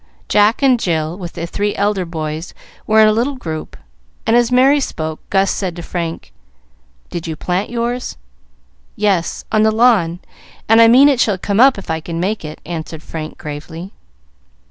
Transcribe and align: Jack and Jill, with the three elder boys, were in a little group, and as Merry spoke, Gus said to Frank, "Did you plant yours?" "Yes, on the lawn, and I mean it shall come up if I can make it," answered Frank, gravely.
Jack 0.27 0.63
and 0.63 0.79
Jill, 0.79 1.15
with 1.15 1.33
the 1.33 1.45
three 1.45 1.75
elder 1.75 2.05
boys, 2.05 2.55
were 2.87 3.01
in 3.01 3.07
a 3.07 3.11
little 3.11 3.35
group, 3.35 3.77
and 4.25 4.35
as 4.35 4.51
Merry 4.51 4.79
spoke, 4.79 5.19
Gus 5.29 5.51
said 5.51 5.75
to 5.75 5.83
Frank, 5.83 6.33
"Did 7.11 7.27
you 7.27 7.35
plant 7.35 7.69
yours?" 7.69 8.17
"Yes, 8.95 9.45
on 9.51 9.61
the 9.61 9.69
lawn, 9.69 10.19
and 10.67 10.81
I 10.81 10.87
mean 10.87 11.07
it 11.07 11.19
shall 11.19 11.37
come 11.37 11.59
up 11.59 11.77
if 11.77 11.91
I 11.91 11.99
can 11.99 12.19
make 12.19 12.43
it," 12.43 12.59
answered 12.65 13.03
Frank, 13.03 13.37
gravely. 13.37 13.91